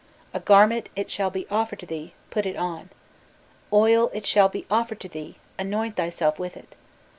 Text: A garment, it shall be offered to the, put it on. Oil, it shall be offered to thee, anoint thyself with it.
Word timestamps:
A 0.33 0.39
garment, 0.39 0.89
it 0.95 1.11
shall 1.11 1.29
be 1.29 1.45
offered 1.51 1.77
to 1.81 1.85
the, 1.85 2.09
put 2.31 2.47
it 2.47 2.55
on. 2.55 2.89
Oil, 3.71 4.09
it 4.15 4.25
shall 4.25 4.49
be 4.49 4.65
offered 4.67 4.99
to 5.01 5.07
thee, 5.09 5.35
anoint 5.59 5.95
thyself 5.95 6.39
with 6.39 6.57
it. 6.57 6.75